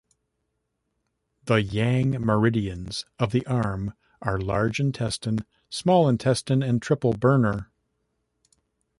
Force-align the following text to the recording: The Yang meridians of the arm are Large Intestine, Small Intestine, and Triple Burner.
The 1.45 1.61
Yang 1.61 2.13
meridians 2.21 3.05
of 3.19 3.31
the 3.31 3.45
arm 3.45 3.93
are 4.19 4.39
Large 4.39 4.79
Intestine, 4.79 5.45
Small 5.69 6.09
Intestine, 6.09 6.63
and 6.63 6.81
Triple 6.81 7.13
Burner. 7.13 7.69